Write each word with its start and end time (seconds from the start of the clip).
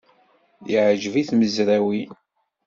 Yeɛjeb 0.71 1.15
i 1.21 1.23
tmezrawin. 1.27 2.11